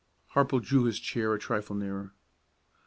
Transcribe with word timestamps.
Harple 0.33 0.59
drew 0.59 0.85
his 0.85 0.99
chair 0.99 1.31
a 1.35 1.37
trifle 1.37 1.75
nearer. 1.75 2.15